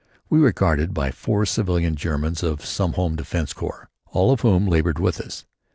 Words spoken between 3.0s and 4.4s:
defense corps, all